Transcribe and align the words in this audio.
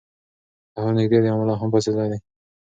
سهار 0.73 0.93
نږدې 0.97 1.17
دی 1.21 1.29
او 1.31 1.37
ملا 1.39 1.55
هم 1.57 1.69
پاڅېدلی 1.73 2.07
دی. 2.11 2.19